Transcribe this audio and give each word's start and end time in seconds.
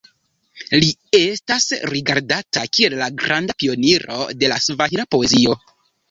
Li 0.83 0.87
estas 1.17 1.67
rigardata 1.91 2.63
kiel 2.77 2.95
la 3.01 3.09
granda 3.23 3.55
pioniro 3.59 4.17
de 4.45 4.49
la 4.53 4.57
svahila 4.69 5.05
poezio. 5.17 5.55